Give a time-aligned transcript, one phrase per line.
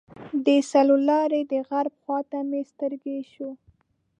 [0.45, 3.49] د څلور لارې د غرب خواته مې تر سترګو شو.